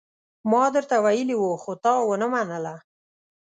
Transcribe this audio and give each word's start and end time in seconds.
ما 0.51 0.63
درته 0.75 0.95
ويلي 1.05 1.35
وو، 1.37 1.51
خو 1.63 1.71
تا 1.83 1.93
ونه 2.09 2.27
منله. 2.33 2.75